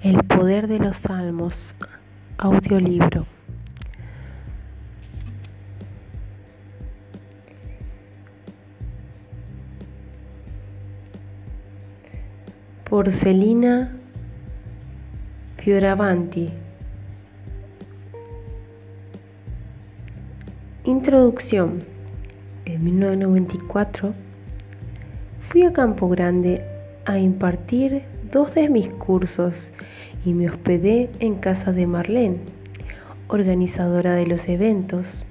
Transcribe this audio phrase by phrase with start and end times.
[0.00, 1.74] El poder de los salmos,
[2.36, 3.26] audiolibro.
[12.88, 13.90] Porcelina
[15.56, 16.48] Fioravanti.
[20.84, 21.80] Introducción.
[22.66, 24.14] En 1994
[25.48, 26.64] fui a Campo Grande
[27.04, 29.72] a impartir dos de mis cursos
[30.24, 32.38] y me hospedé en casa de Marlene,
[33.28, 35.24] organizadora de los eventos.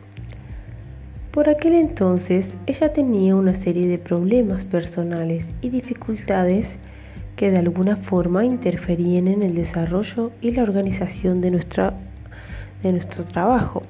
[1.32, 6.78] Por aquel entonces ella tenía una serie de problemas personales y dificultades
[7.36, 13.84] que de alguna forma interferían en el desarrollo y la organización de, de nuestro trabajo,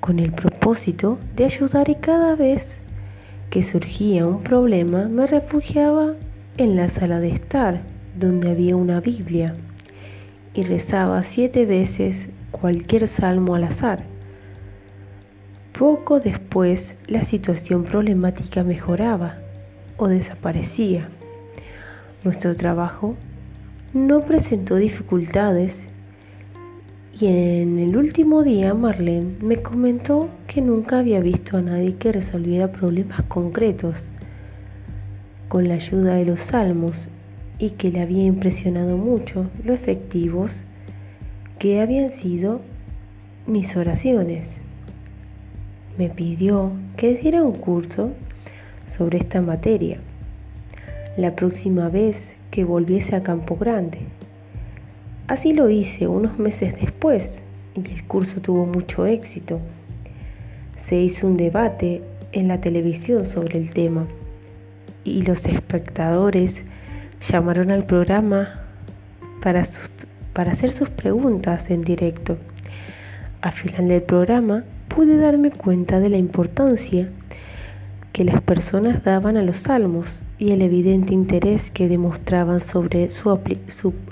[0.00, 2.80] con el propósito de ayudar y cada vez
[3.50, 6.14] que surgía un problema me refugiaba
[6.56, 9.54] en la sala de estar donde había una Biblia
[10.54, 14.04] y rezaba siete veces cualquier salmo al azar.
[15.78, 19.36] Poco después la situación problemática mejoraba
[19.96, 21.08] o desaparecía.
[22.24, 23.16] Nuestro trabajo
[23.94, 25.86] no presentó dificultades
[27.18, 32.12] y en el último día Marlene me comentó que nunca había visto a nadie que
[32.12, 33.96] resolviera problemas concretos
[35.48, 37.08] con la ayuda de los salmos
[37.58, 40.52] y que le había impresionado mucho lo efectivos
[41.58, 42.60] que habían sido
[43.46, 44.60] mis oraciones.
[45.98, 48.12] Me pidió que diera un curso
[48.96, 49.98] sobre esta materia
[51.16, 53.98] la próxima vez que volviese a Campo Grande.
[55.28, 57.42] Así lo hice unos meses después
[57.74, 59.60] y el curso tuvo mucho éxito.
[60.76, 64.06] Se hizo un debate en la televisión sobre el tema
[65.04, 66.62] y los espectadores
[67.28, 68.60] llamaron al programa
[69.42, 69.62] para,
[70.50, 72.36] hacer sus preguntas en directo.
[73.40, 77.08] Al final del programa pude darme cuenta de la importancia
[78.12, 83.30] que las personas daban a los salmos y el evidente interés que demostraban sobre su,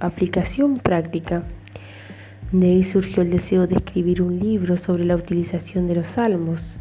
[0.00, 1.42] aplicación práctica.
[2.50, 6.78] De ahí surgió el deseo de escribir un libro sobre la utilización de los salmos,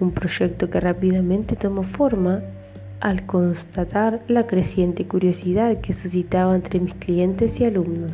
[0.00, 2.42] un proyecto que rápidamente tomó forma
[3.00, 8.12] al constatar la creciente curiosidad que suscitaba entre mis clientes y alumnos.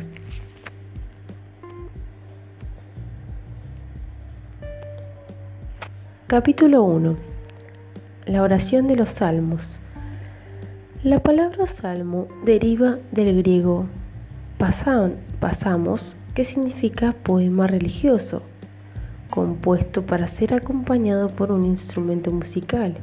[6.27, 7.15] Capítulo 1.
[8.25, 9.79] La oración de los salmos.
[11.03, 13.87] La palabra salmo deriva del griego
[15.39, 18.41] pasamos, que significa poema religioso,
[19.29, 22.95] compuesto para ser acompañado por un instrumento musical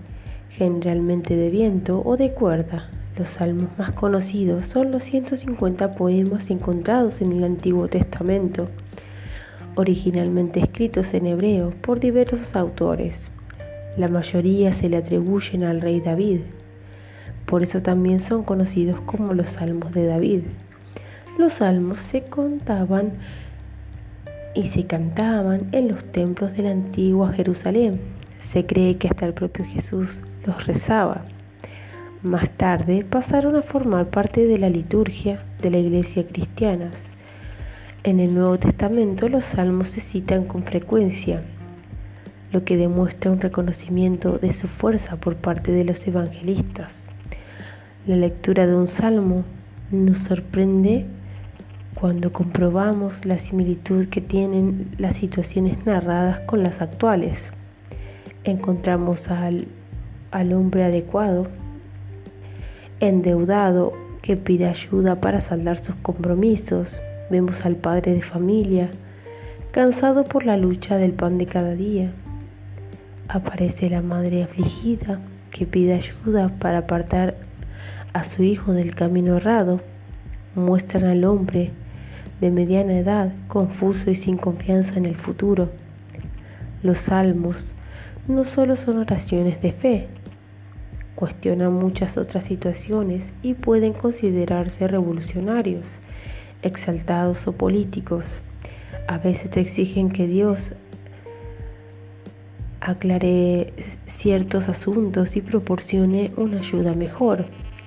[0.50, 2.88] generalmente de viento o de cuerda.
[3.19, 8.69] Los salmos más conocidos son los 150 poemas encontrados en el Antiguo Testamento,
[9.75, 13.31] originalmente escritos en hebreo por diversos autores.
[13.97, 16.41] La mayoría se le atribuyen al rey David,
[17.47, 20.43] por eso también son conocidos como los salmos de David.
[21.37, 23.15] Los salmos se contaban
[24.55, 28.00] y se cantaban en los templos de la antigua Jerusalén.
[28.43, 30.09] Se cree que hasta el propio Jesús
[30.47, 31.23] los rezaba.
[32.23, 36.91] Más tarde pasaron a formar parte de la liturgia de la iglesia cristiana.
[38.03, 41.43] En el Nuevo Testamento los salmos se citan con frecuencia,
[42.53, 47.09] lo que demuestra un reconocimiento de su fuerza por parte de los evangelistas.
[48.07, 49.45] La lectura de un salmo
[49.91, 51.07] nos sorprende
[51.95, 57.39] cuando comprobamos la similitud que tienen las situaciones narradas con las actuales.
[58.45, 59.69] Encontramos al
[60.30, 61.46] al hombre adecuado,
[63.00, 63.92] endeudado
[64.22, 66.94] que pide ayuda para saldar sus compromisos.
[67.30, 68.91] Vemos al padre de familia,
[69.70, 72.12] cansado por la lucha del pan de cada día.
[73.28, 75.20] Aparece la madre afligida
[75.50, 77.36] que pide ayuda para apartar
[78.12, 79.80] a su hijo del camino errado.
[80.54, 81.71] Muestran al hombre
[82.41, 85.71] de mediana edad, confuso y sin confianza en el futuro.
[86.83, 87.74] Los salmos
[88.26, 90.09] no solo son oraciones de fe,
[91.21, 95.84] cuestionan muchas otras situaciones y pueden considerarse revolucionarios,
[96.63, 98.25] exaltados o políticos.
[99.07, 100.72] A veces exigen que Dios
[102.81, 103.75] aclare
[104.07, 107.45] ciertos asuntos y proporcione una ayuda mejor.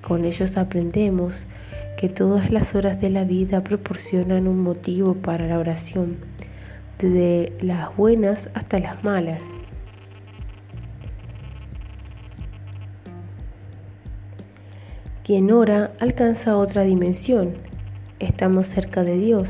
[0.08, 1.34] Con ellos aprendemos
[1.98, 6.18] que todas las horas de la vida proporcionan un motivo para la oración,
[7.00, 9.42] desde las buenas hasta las malas.
[15.24, 17.54] Quien ora alcanza otra dimensión,
[18.20, 19.48] estamos cerca de Dios.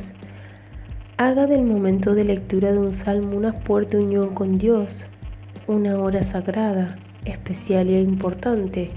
[1.18, 4.88] Haga del momento de lectura de un salmo una fuerte unión con Dios,
[5.66, 8.92] una hora sagrada, especial e importante.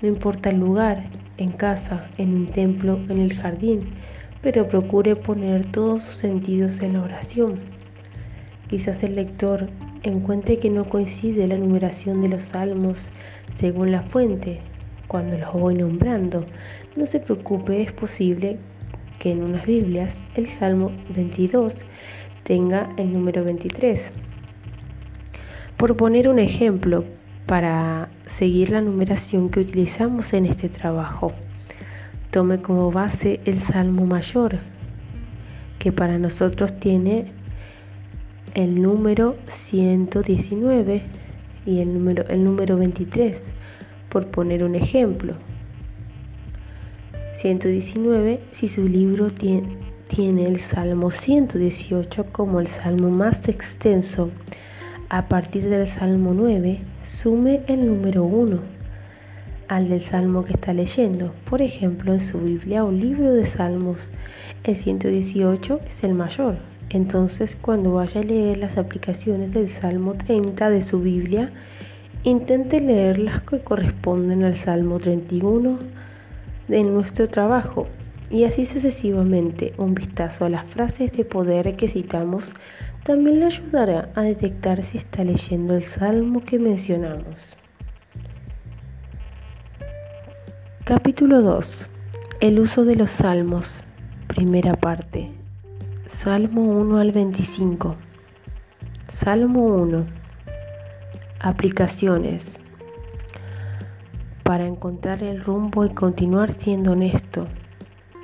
[0.00, 1.02] No importa el lugar,
[1.36, 3.80] en casa, en un templo, en el jardín,
[4.40, 7.54] pero procure poner todos sus sentidos en la oración.
[8.70, 9.66] Quizás el lector
[10.04, 12.98] encuentre que no coincide la numeración de los salmos
[13.58, 14.60] según la fuente,
[15.08, 16.44] cuando los voy nombrando.
[16.94, 18.58] No se preocupe, es posible
[19.18, 21.74] que en unas Biblias el Salmo 22
[22.44, 24.12] tenga el número 23.
[25.76, 27.04] Por poner un ejemplo,
[27.46, 31.32] para seguir la numeración que utilizamos en este trabajo,
[32.30, 34.58] tome como base el Salmo Mayor,
[35.78, 37.32] que para nosotros tiene
[38.54, 41.02] el número 119
[41.64, 43.54] y el número, el número 23,
[44.10, 45.34] por poner un ejemplo.
[47.34, 54.30] 119 si su libro tiene, el Salmo 118 como el salmo más extenso.
[55.08, 58.78] A partir del Salmo 9, sume el número 1
[59.68, 61.32] al del salmo que está leyendo.
[61.48, 64.10] Por ejemplo, en su Biblia o libro de salmos,
[64.64, 66.56] el 118 es el mayor.
[66.90, 71.52] Entonces, cuando vaya a leer las aplicaciones del Salmo 30 de su Biblia,
[72.24, 75.78] intente leer las que corresponden al Salmo 31
[76.68, 77.86] de nuestro trabajo
[78.30, 79.72] y así sucesivamente.
[79.78, 82.44] Un vistazo a las frases de poder que citamos
[83.04, 87.56] también le ayudará a detectar si está leyendo el Salmo que mencionamos.
[90.84, 91.86] Capítulo 2.
[92.40, 93.82] El uso de los salmos.
[94.26, 95.30] Primera parte.
[96.06, 97.96] Salmo 1 al 25.
[99.08, 100.17] Salmo 1.
[101.40, 102.58] Aplicaciones.
[104.42, 107.46] Para encontrar el rumbo y continuar siendo honesto.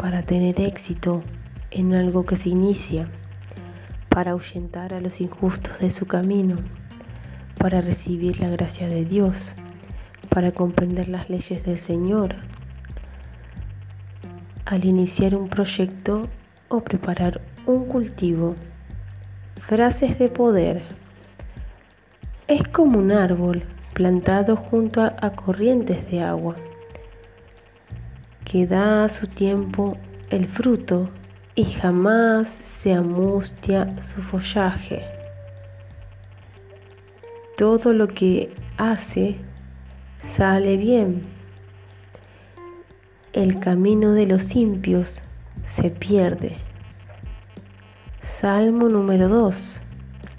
[0.01, 1.23] Para tener éxito
[1.71, 3.07] en algo que se inicia.
[4.09, 6.57] Para ahuyentar a los injustos de su camino.
[7.57, 9.37] Para recibir la gracia de Dios.
[10.29, 12.35] Para comprender las leyes del Señor.
[14.65, 16.27] Al iniciar un proyecto
[16.69, 18.57] o preparar un cultivo.
[19.69, 21.04] Frases de poder.
[22.47, 23.63] Es como un árbol
[23.95, 26.57] plantado junto a, corrientes de agua,
[28.45, 29.97] que da a su tiempo
[30.29, 31.09] el fruto
[31.55, 35.03] y jamás se amustia su follaje.
[37.57, 39.37] Todo lo que hace
[40.37, 41.23] sale bien.
[43.33, 45.23] El camino de los impios
[45.67, 46.59] se pierde.
[48.23, 49.81] Salmo número 2.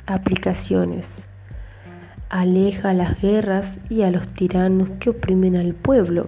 [0.06, 1.15] Aplicaciones.
[2.30, 6.27] Aleja las guerras y a los tiranos que oprimen al pueblo.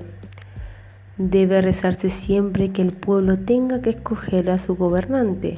[1.17, 5.55] Debe rezarse siempre que el pueblo tenga que escoger a su gobernante.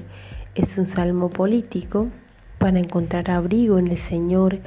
[0.56, 2.08] Es un salmo político
[2.58, 4.60] para encontrar abrigo en el Señor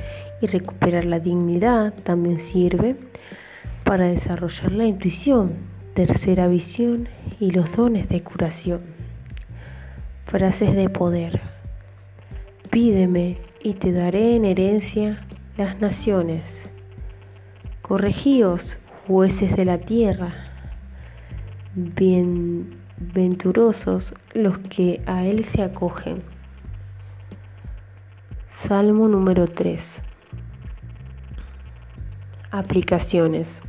[0.43, 1.95] y recuperar la dignidad.
[2.05, 2.97] También sirve
[3.83, 5.53] para desarrollar la intuición,
[5.95, 7.09] tercera visión
[7.41, 8.81] y los dones de curación.
[10.27, 11.41] Frases de poder.
[12.71, 15.19] Pídeme y te daré en herencia
[15.57, 16.43] las naciones.
[17.83, 20.35] Corregíos, jueces de la tierra.
[21.75, 26.23] Bienventurosos los que a él se acogen.
[28.49, 30.03] Salmo número 3.
[32.51, 33.63] Aplicaciones.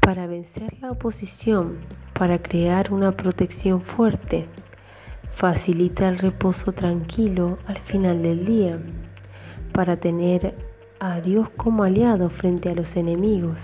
[0.00, 1.78] Para vencer la oposición,
[2.12, 4.46] para crear una protección fuerte
[5.34, 8.80] facilita el reposo tranquilo al final del día
[9.78, 10.56] para tener
[11.00, 13.58] a Dios como aliado frente a los enemigos,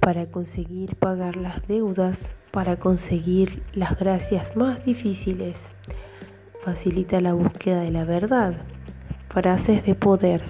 [0.00, 2.18] para conseguir pagar las deudas,
[2.50, 5.58] para conseguir las gracias más difíciles.
[6.64, 8.54] Facilita la búsqueda de la verdad.
[9.28, 10.42] Frases de poder.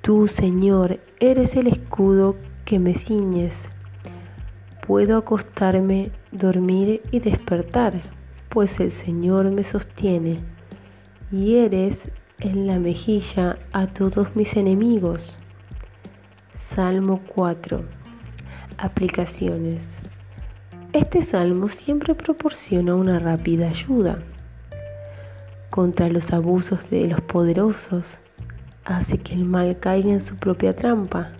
[0.00, 3.68] Tú, Señor, eres el escudo que me ciñes.
[4.86, 7.94] Puedo acostarme, dormir y despertar
[8.52, 10.38] pues el Señor me sostiene,
[11.30, 12.10] y eres
[12.40, 15.36] en la mejilla a todos mis enemigos.
[16.54, 17.82] Salmo 4.
[18.78, 19.82] Aplicaciones.
[20.92, 24.18] Este salmo siempre proporciona una rápida ayuda
[25.70, 28.04] contra los abusos de los poderosos,
[28.84, 31.30] hace que el mal caiga en su propia trampa,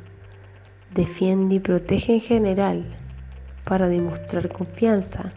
[0.94, 2.84] defiende y protege en general
[3.64, 5.32] para demostrar confianza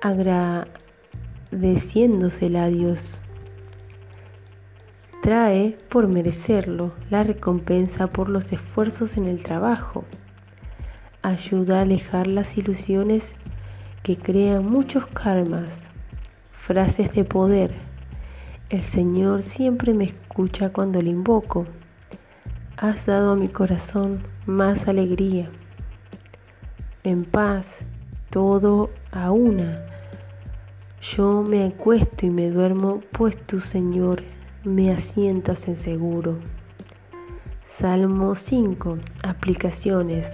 [0.00, 3.00] agradeciéndosela a Dios.
[5.22, 10.06] Trae por merecerlo la recompensa por los esfuerzos en el trabajo.
[11.20, 13.36] Ayuda a alejar las ilusiones
[14.02, 15.86] que crean muchos karmas.
[16.52, 17.70] Frases de poder.
[18.70, 21.66] El Señor siempre me escucha cuando le invoco.
[22.78, 25.50] Has dado a mi corazón más alegría.
[27.04, 27.66] En paz,
[28.30, 29.82] todo a una.
[31.02, 34.22] Yo me acuesto y me duermo, pues tu Señor
[34.64, 36.36] me asientas en seguro.
[37.66, 38.98] Salmo 5.
[39.22, 40.28] Aplicaciones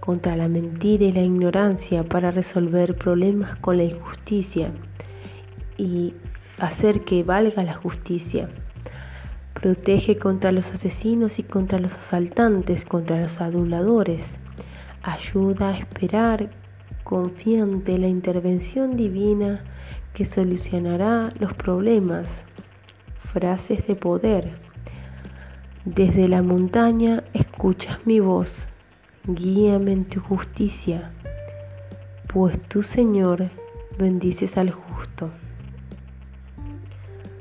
[0.00, 4.70] contra la mentira y la ignorancia para resolver problemas con la injusticia
[5.78, 6.12] y
[6.58, 8.50] hacer que valga la justicia.
[9.54, 14.22] Protege contra los asesinos y contra los asaltantes, contra los aduladores.
[15.02, 16.50] Ayuda a esperar
[17.04, 19.64] confiante la intervención divina
[20.12, 22.44] que solucionará los problemas.
[23.32, 24.50] Frases de poder.
[25.86, 28.68] Desde la montaña escuchas mi voz,
[29.24, 31.10] guíame en tu justicia,
[32.32, 33.48] pues tú, Señor,
[33.98, 35.30] bendices al justo.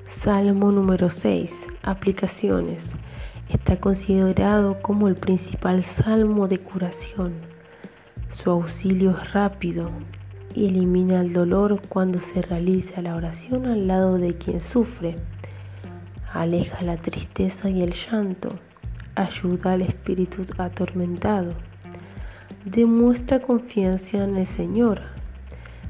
[0.07, 1.67] Salmo número 6.
[1.83, 2.93] Aplicaciones.
[3.49, 7.33] Está considerado como el principal salmo de curación.
[8.41, 9.89] Su auxilio es rápido
[10.55, 15.17] y elimina el dolor cuando se realiza la oración al lado de quien sufre.
[16.33, 18.49] Aleja la tristeza y el llanto.
[19.15, 21.53] Ayuda al espíritu atormentado.
[22.65, 25.01] Demuestra confianza en el Señor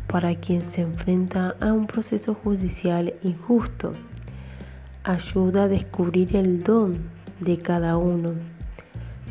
[0.08, 3.94] para quien se enfrenta a un proceso judicial injusto
[5.04, 7.00] ayuda a descubrir el don
[7.40, 8.34] de cada uno,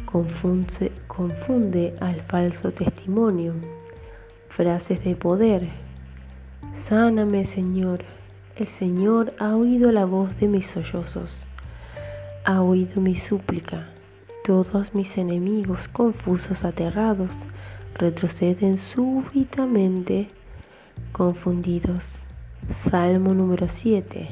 [0.04, 3.54] confunde, confunde al falso testimonio,
[4.48, 5.68] frases de poder.
[6.74, 8.00] Sáname, Señor.
[8.60, 11.48] El Señor ha oído la voz de mis sollozos,
[12.44, 13.88] ha oído mi súplica.
[14.44, 17.30] Todos mis enemigos, confusos, aterrados,
[17.94, 20.28] retroceden súbitamente,
[21.12, 22.04] confundidos.
[22.90, 24.28] Salmo número 7.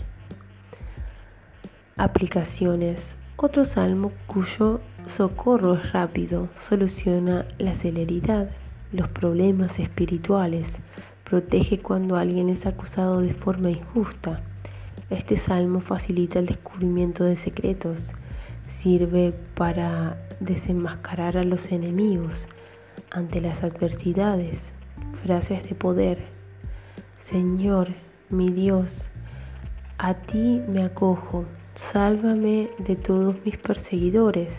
[1.96, 3.16] Aplicaciones.
[3.38, 8.50] Otro salmo cuyo socorro es rápido, soluciona la celeridad,
[8.92, 10.68] los problemas espirituales,
[11.28, 14.40] protege cuando alguien es acusado de forma injusta.
[15.10, 18.00] Este salmo facilita el descubrimiento de secretos,
[18.68, 22.46] sirve para desenmascarar a los enemigos
[23.10, 24.72] ante las adversidades.
[25.22, 26.18] Frases de poder.
[27.18, 27.88] Señor,
[28.30, 29.10] mi Dios,
[29.98, 31.44] a ti me acojo
[31.78, 34.52] Sálvame de todos mis perseguidores.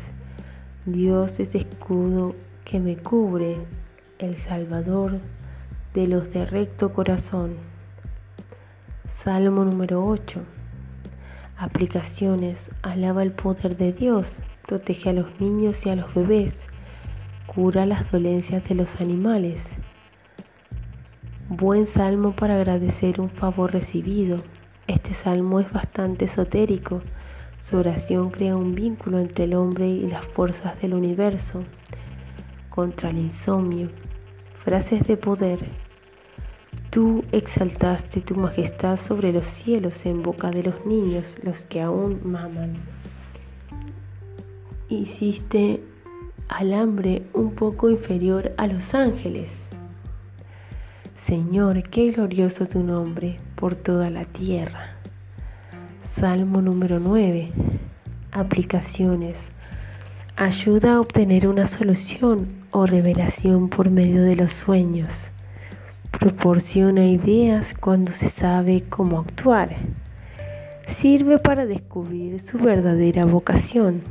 [0.86, 2.34] Dios es escudo
[2.64, 3.58] que me cubre,
[4.20, 5.20] el Salvador
[6.00, 7.58] de los de recto corazón.
[9.12, 10.40] Salmo número 8.
[11.58, 12.72] Aplicaciones.
[12.84, 14.32] Alaba el poder de Dios,
[14.66, 16.66] protege a los niños y a los bebés,
[17.48, 19.62] cura las dolencias de los animales.
[21.50, 24.38] Buen salmo para agradecer un favor recibido,
[24.88, 27.02] este salmo es bastante esotérico.
[27.70, 31.62] Su oración crea un vínculo entre el hombre y las fuerzas del universo.
[32.70, 33.90] Contra el insomnio.
[34.64, 35.89] Frases de poder.
[36.90, 42.20] Tú exaltaste tu majestad sobre los cielos en boca de los niños, los que aún
[42.24, 42.78] maman.
[44.90, 45.84] Hiciste
[46.48, 49.52] al hambre un poco inferior a los ángeles.
[51.26, 54.96] Señor, qué glorioso tu nombre por toda la tierra.
[56.06, 57.52] Salmo número 9.
[58.32, 59.38] Aplicaciones.
[60.36, 65.14] Ayuda a obtener una solución o revelación por medio de los sueños.
[66.12, 69.76] Proporciona ideas cuando se sabe cómo actuar.
[70.96, 74.02] Sirve para descubrir su verdadera vocación.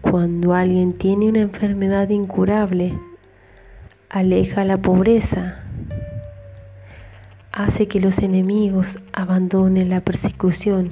[0.00, 2.98] Cuando alguien tiene una enfermedad incurable,
[4.08, 5.62] aleja la pobreza,
[7.52, 10.90] hace que los enemigos abandonen la persecución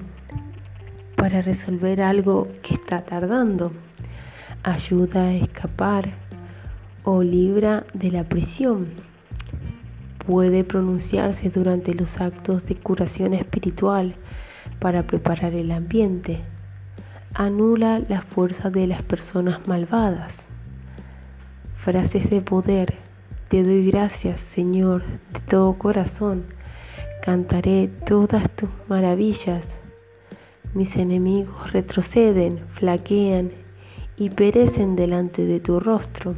[1.17, 3.73] para resolver algo que está tardando,
[4.65, 6.11] ayuda a escapar
[7.05, 9.12] o libra de la prisión.
[10.26, 14.14] Puede pronunciarse durante los actos de curación espiritual
[14.79, 16.38] para preparar el ambiente.
[17.35, 20.49] Anula la fuerza de las personas malvadas.
[21.83, 22.95] Frases de poder
[23.49, 25.02] te doy gracias, Señor,
[25.33, 26.45] de todo corazón.
[27.23, 29.67] Cantaré todas tus maravillas.
[30.73, 33.50] Mis enemigos retroceden, flaquean
[34.17, 36.35] y perecen delante de tu rostro.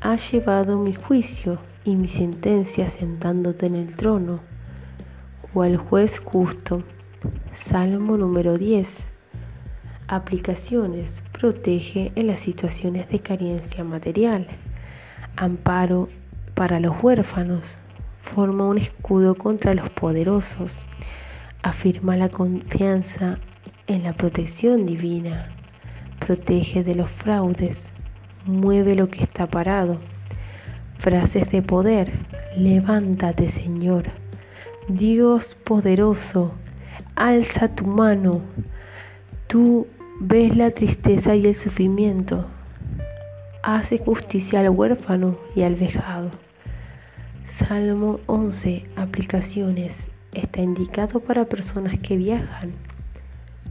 [0.00, 1.58] Has llevado mi juicio
[1.90, 4.40] y mi sentencia sentándote en el trono,
[5.52, 6.82] cual juez justo.
[7.52, 9.06] Salmo número 10.
[10.08, 11.22] Aplicaciones.
[11.32, 14.46] Protege en las situaciones de carencia material
[15.36, 16.08] amparo
[16.54, 17.64] para los huérfanos,
[18.22, 20.74] forma un escudo contra los poderosos,
[21.62, 23.38] afirma la confianza
[23.86, 25.48] en la protección divina,
[26.18, 27.90] protege de los fraudes,
[28.44, 29.98] mueve lo que está parado.
[31.00, 32.12] Frases de poder,
[32.56, 34.04] levántate Señor.
[34.86, 36.52] Dios poderoso,
[37.16, 38.42] alza tu mano.
[39.46, 39.86] Tú
[40.20, 42.44] ves la tristeza y el sufrimiento.
[43.62, 46.30] Hace justicia al huérfano y al vejado.
[47.46, 48.84] Salmo 11.
[48.96, 50.10] Aplicaciones.
[50.34, 52.72] Está indicado para personas que viajan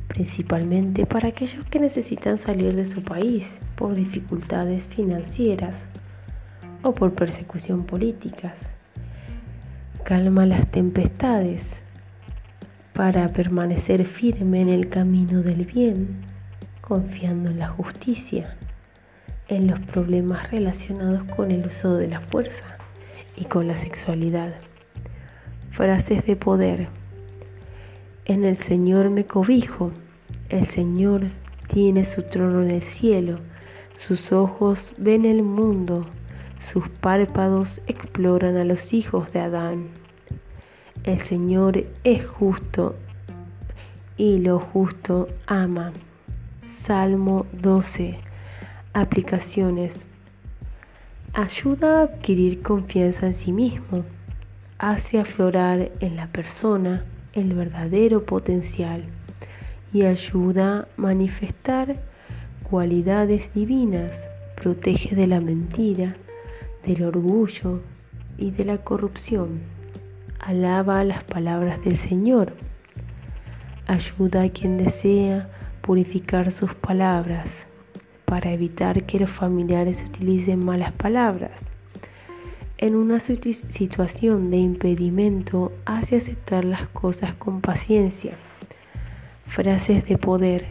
[0.07, 5.85] principalmente para aquellos que necesitan salir de su país por dificultades financieras
[6.83, 8.69] o por persecución políticas.
[10.03, 11.81] Calma las tempestades
[12.93, 16.21] para permanecer firme en el camino del bien,
[16.81, 18.55] confiando en la justicia,
[19.47, 22.77] en los problemas relacionados con el uso de la fuerza
[23.35, 24.53] y con la sexualidad.
[25.71, 26.87] Frases de poder
[28.29, 29.91] en el Señor me cobijo.
[30.49, 31.21] El Señor
[31.67, 33.39] tiene su trono en el cielo.
[33.97, 36.05] Sus ojos ven el mundo.
[36.71, 39.87] Sus párpados exploran a los hijos de Adán.
[41.03, 42.95] El Señor es justo
[44.17, 45.93] y lo justo ama.
[46.69, 48.19] Salmo 12.
[48.93, 49.95] Aplicaciones.
[51.33, 54.05] Ayuda a adquirir confianza en sí mismo.
[54.77, 59.05] Hace aflorar en la persona el verdadero potencial
[59.91, 61.95] y ayuda a manifestar
[62.69, 64.11] cualidades divinas,
[64.55, 66.15] protege de la mentira,
[66.85, 67.81] del orgullo
[68.37, 69.61] y de la corrupción.
[70.39, 72.53] Alaba las palabras del Señor.
[73.87, 75.49] Ayuda a quien desea
[75.81, 77.67] purificar sus palabras
[78.25, 81.51] para evitar que los familiares utilicen malas palabras
[82.81, 88.37] en una situación de impedimento hace aceptar las cosas con paciencia.
[89.47, 90.65] Frases de poder.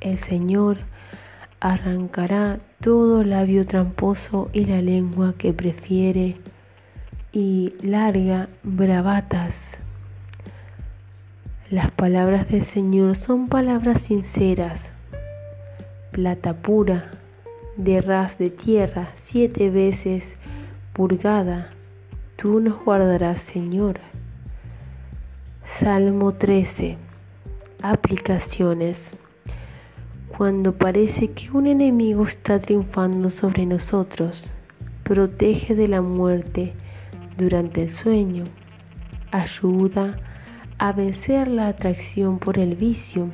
[0.00, 0.78] El Señor
[1.60, 6.36] arrancará todo labio tramposo y la lengua que prefiere
[7.32, 9.78] y larga bravatas.
[11.70, 14.80] Las palabras del Señor son palabras sinceras,
[16.10, 17.10] plata pura,
[17.76, 20.36] de ras de tierra siete veces
[20.92, 21.70] purgada,
[22.36, 24.00] tú nos guardarás, Señor.
[25.64, 26.98] Salmo 13.
[27.82, 29.16] Aplicaciones.
[30.40, 34.50] Cuando parece que un enemigo está triunfando sobre nosotros,
[35.02, 36.72] protege de la muerte
[37.36, 38.44] durante el sueño.
[39.32, 40.16] Ayuda
[40.78, 43.28] a vencer la atracción por el vicio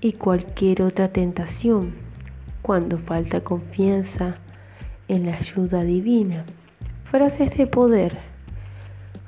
[0.00, 1.92] y cualquier otra tentación
[2.60, 4.34] cuando falta confianza
[5.06, 6.44] en la ayuda divina.
[7.04, 8.18] Frases de poder.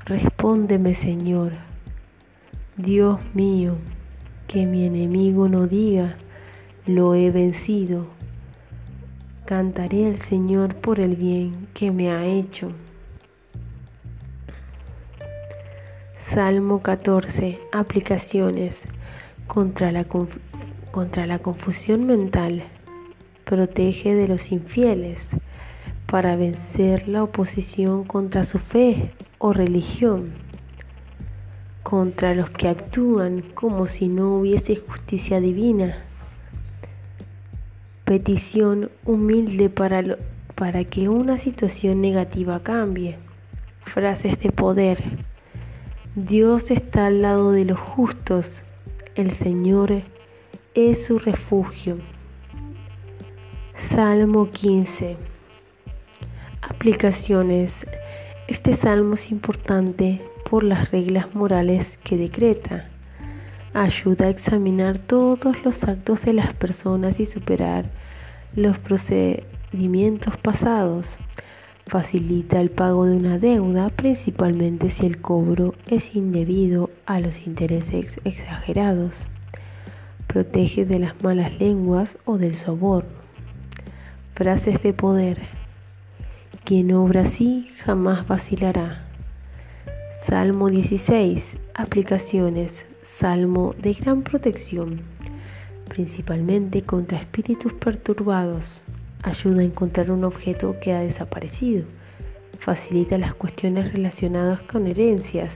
[0.04, 1.52] Respóndeme, Señor.
[2.76, 3.76] Dios mío,
[4.48, 6.16] que mi enemigo no diga,
[6.86, 8.06] lo he vencido.
[9.46, 12.68] Cantaré al Señor por el bien que me ha hecho.
[16.18, 17.58] Salmo 14.
[17.72, 18.80] Aplicaciones
[19.46, 20.04] contra la,
[20.90, 22.64] contra la confusión mental.
[23.44, 25.28] Protege de los infieles
[26.06, 30.32] para vencer la oposición contra su fe o religión,
[31.82, 36.03] contra los que actúan como si no hubiese justicia divina.
[38.04, 40.18] Petición humilde para,
[40.54, 43.16] para que una situación negativa cambie.
[43.94, 45.02] Frases de poder.
[46.14, 48.62] Dios está al lado de los justos.
[49.14, 50.02] El Señor
[50.74, 51.96] es su refugio.
[53.76, 55.16] Salmo 15.
[56.60, 57.86] Aplicaciones.
[58.48, 62.90] Este salmo es importante por las reglas morales que decreta.
[63.74, 67.86] Ayuda a examinar todos los actos de las personas y superar
[68.54, 71.08] los procedimientos pasados.
[71.88, 78.20] Facilita el pago de una deuda, principalmente si el cobro es indebido a los intereses
[78.22, 79.12] exagerados.
[80.28, 83.10] Protege de las malas lenguas o del soborno.
[84.36, 85.38] Frases de poder.
[86.64, 89.02] Quien obra así jamás vacilará.
[90.22, 91.56] Salmo 16.
[91.74, 92.86] Aplicaciones.
[93.18, 95.02] Salmo de gran protección,
[95.88, 98.82] principalmente contra espíritus perturbados.
[99.22, 101.84] Ayuda a encontrar un objeto que ha desaparecido.
[102.58, 105.52] Facilita las cuestiones relacionadas con herencias.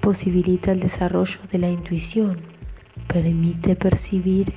[0.00, 2.36] Posibilita el desarrollo de la intuición.
[3.06, 4.52] Permite percibir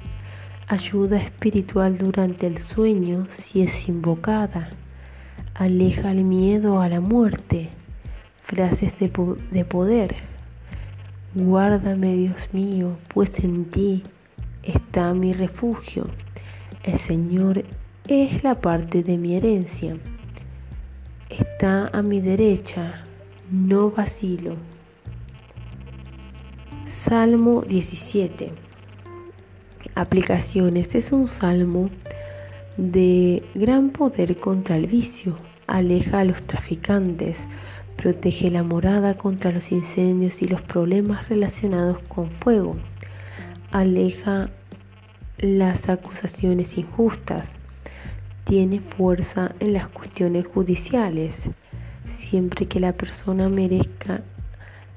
[0.67, 4.69] ayuda espiritual durante el sueño si es invocada
[5.59, 7.67] aleja el miedo a la muerte,
[8.45, 9.12] Frases de,
[9.51, 10.38] de poder.
[11.36, 14.02] Guárdame, Dios mío, pues en ti
[14.63, 16.08] está mi refugio.
[16.84, 17.63] El Señor
[18.08, 19.96] es la parte de mi herencia.
[21.30, 23.04] Está a mi derecha,
[23.52, 24.56] no vacilo.
[26.88, 28.52] Salmo 17.
[29.94, 30.96] Aplicaciones.
[30.96, 31.92] Es un salmo
[32.78, 35.36] de gran poder contra el vicio.
[35.68, 37.38] Aleja a los traficantes.
[38.01, 42.77] Protege la morada contra los incendios y los problemas relacionados con fuego.
[43.71, 44.49] Aleja
[45.38, 47.43] las acusaciones injustas.
[48.45, 51.35] Tiene fuerza en las cuestiones judiciales.
[52.19, 54.21] Siempre que la persona merezca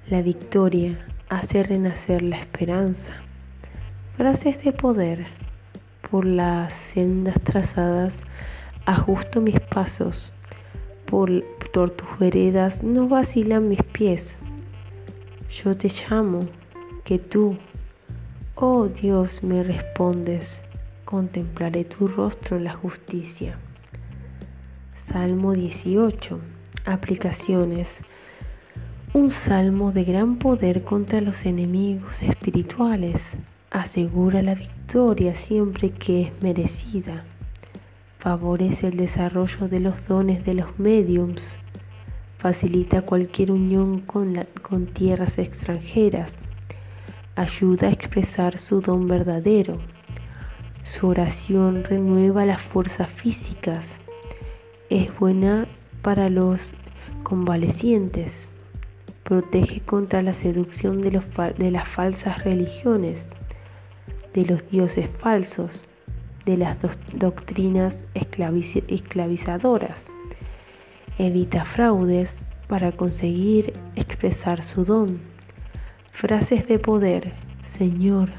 [0.09, 0.97] la victoria,
[1.29, 3.15] hace renacer la esperanza.
[4.17, 5.27] Frases de poder.
[6.09, 8.15] Por las sendas trazadas
[8.87, 10.33] ajusto mis pasos.
[11.07, 14.37] Por, por tus veredas no vacilan mis pies.
[15.51, 16.41] Yo te llamo,
[17.05, 17.57] que tú,
[18.55, 20.61] oh Dios, me respondes.
[21.05, 23.59] Contemplaré tu rostro en la justicia.
[24.95, 26.39] Salmo 18.
[26.85, 28.01] Aplicaciones
[29.15, 33.21] un salmo de gran poder contra los enemigos espirituales.
[33.71, 37.23] Asegura la victoria siempre que es merecida.
[38.21, 41.59] Favorece el desarrollo de los dones de los mediums.
[42.43, 44.35] Facilita cualquier unión con,
[44.87, 46.35] tierras extranjeras.
[47.37, 49.79] Ayuda a expresar su don verdadero.
[50.99, 53.97] Su oración renueva las fuerzas físicas.
[54.91, 55.69] Es buena
[56.03, 56.61] para los
[57.23, 58.49] convalecientes
[59.23, 63.25] protege contra la seducción de las falsas religiones,
[64.35, 65.85] de los dioses falsos,
[66.45, 66.77] de las
[67.15, 70.12] doctrinas esclavizadoras.
[71.19, 72.35] Evita fraudes
[72.69, 75.21] para conseguir expresar su don.
[76.13, 77.33] Frases de poder.
[77.67, 78.31] Señor,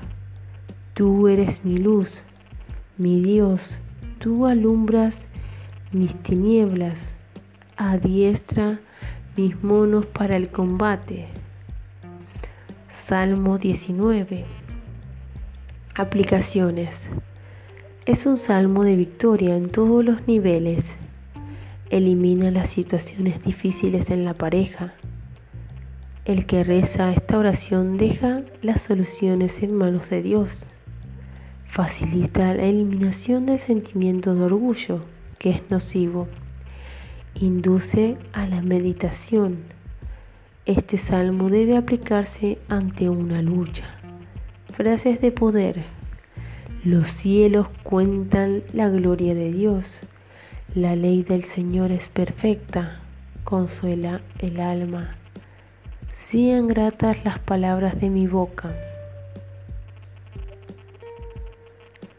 [0.93, 2.23] tú eres mi luz,
[2.97, 3.77] mi Dios,
[4.19, 5.27] tú alumbras
[5.91, 6.99] mis tinieblas.
[7.77, 8.79] Adiestra
[9.37, 11.27] mis monos para el combate.
[13.05, 14.45] Salmo 19.
[15.95, 17.09] Aplicaciones.
[18.05, 21.02] Es un salmo de victoria en todos los niveles.
[21.93, 24.95] Elimina las situaciones difíciles en la pareja.
[26.25, 30.65] El que reza esta oración deja las soluciones en manos de Dios.
[31.65, 35.01] Facilita la eliminación del sentimiento de orgullo,
[35.37, 36.27] que es nocivo
[37.39, 39.57] induce a la meditación.
[40.65, 43.83] Este salmo debe aplicarse ante una lucha.
[44.75, 45.83] Frases de poder.
[46.83, 49.85] Los cielos cuentan la gloria de Dios.
[50.75, 52.99] La ley del Señor es perfecta,
[53.43, 55.11] consuela el alma.
[56.15, 58.73] Sean gratas las palabras de mi boca.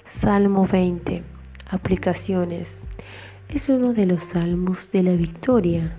[0.06, 1.24] Salmo 20.
[1.68, 2.84] Aplicaciones
[3.48, 5.96] es uno de los salmos de la victoria.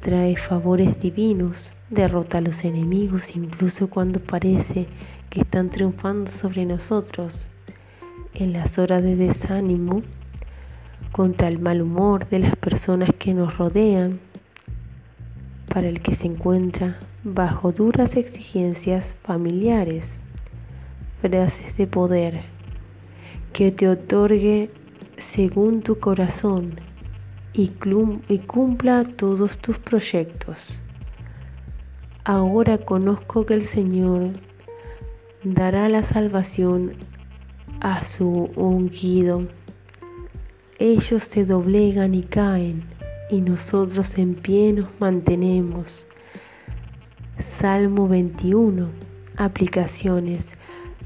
[0.00, 4.88] Trae favores divinos, derrota a los enemigos incluso cuando parece
[5.30, 7.48] que están triunfando sobre nosotros.
[8.34, 10.02] En las horas de desánimo,
[11.12, 14.18] contra el mal humor de las personas que nos rodean,
[15.68, 20.18] para el que se encuentra bajo duras exigencias familiares,
[21.20, 22.40] frases de poder
[23.52, 24.70] que te otorgue
[25.18, 26.80] según tu corazón
[27.52, 27.68] y,
[28.46, 30.80] cumpla todos tus proyectos.
[32.24, 34.30] Ahora conozco que el Señor
[35.44, 36.92] dará la salvación
[37.80, 39.42] a su ungido.
[40.84, 42.82] Ellos se doblegan y caen,
[43.30, 46.04] y nosotros en pie nos mantenemos.
[47.60, 48.88] Salmo 21.
[49.36, 50.44] Aplicaciones.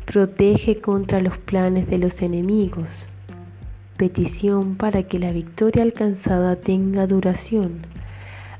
[0.06, 3.04] Protege contra los planes de los enemigos
[3.98, 7.80] petición para que la victoria alcanzada tenga duración.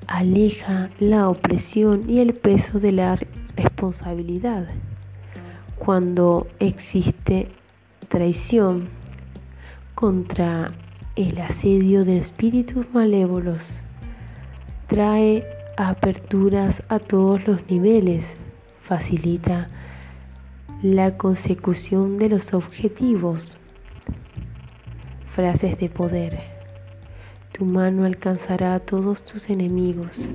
[0.07, 3.19] Aleja la opresión y el peso de la
[3.57, 4.67] responsabilidad.
[5.79, 7.49] Cuando existe
[8.09, 8.89] traición
[9.95, 10.73] contra
[11.17, 13.63] el asedio de espíritus malévolos,
[14.87, 15.47] trae
[15.79, 18.27] aperturas a todos los niveles,
[18.87, 19.67] facilita
[20.83, 23.57] la consecución de los objetivos
[25.35, 26.39] frases de poder.
[27.53, 30.29] Tu mano alcanzará a todos tus enemigos.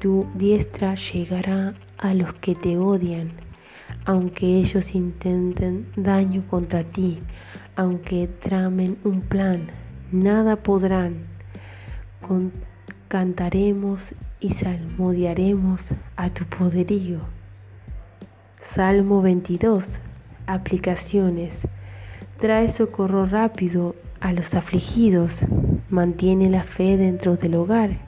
[0.00, 3.30] Tu diestra llegará a los que te odian,
[4.04, 7.20] aunque ellos intenten daño contra ti,
[7.76, 9.70] aunque tramen un plan,
[10.12, 11.26] nada podrán.
[13.08, 15.82] cantaremos y salmodiaremos
[16.16, 17.20] a tu poderío.
[18.60, 19.84] Salmo 22.
[20.46, 21.66] Aplicaciones.
[22.40, 25.44] Trae socorro rápido a los afligidos,
[25.88, 27.98] mantiene la fe dentro del hogar,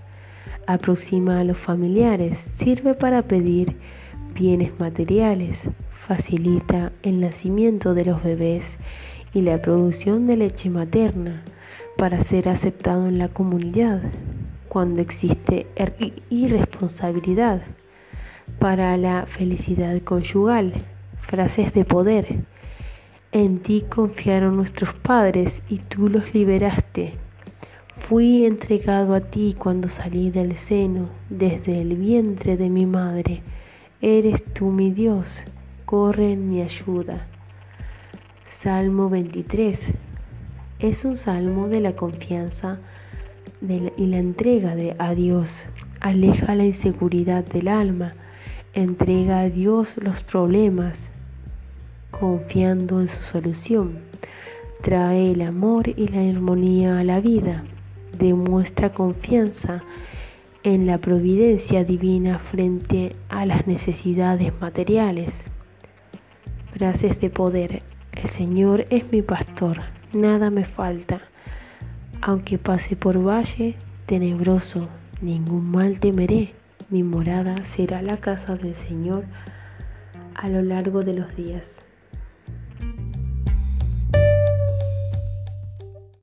[0.67, 3.77] aproxima a los familiares, sirve para pedir
[4.35, 5.59] bienes materiales,
[6.07, 8.79] facilita el nacimiento de los bebés
[9.33, 11.43] y la producción de leche materna
[11.97, 14.03] para ser aceptado en la comunidad
[14.69, 17.63] cuando existe er-, irresponsabilidad,
[18.59, 20.73] para la felicidad conyugal,
[21.21, 22.27] frases de poder.
[23.31, 27.15] En ti confiaron nuestros padres y tú los liberaste.
[28.09, 33.43] Fui entregado a ti cuando salí del seno, desde el vientre de mi madre.
[34.03, 35.27] Eres tú mi Dios,
[35.85, 37.27] corre en mi ayuda.
[38.49, 39.95] Salmo 23
[40.79, 42.79] es un salmo de la confianza
[43.97, 45.51] y la entrega de, a Dios.
[46.01, 48.15] Aleja la inseguridad del alma,
[48.75, 51.11] entrega a Dios los problemas,
[52.11, 53.99] confiando en su solución.
[54.83, 57.63] Trae el amor y la armonía a la vida.
[58.19, 59.83] Demuestra confianza
[60.63, 65.35] en la providencia divina frente a las necesidades materiales.
[66.73, 67.83] Frases de poder.
[68.13, 69.79] El Señor es mi pastor,
[70.15, 71.21] nada me falta.
[72.21, 74.89] Aunque pase por valle tenebroso,
[75.21, 76.55] ningún mal temeré.
[76.91, 79.25] Mi morada será la casa del Señor
[80.35, 81.84] a lo largo de los días.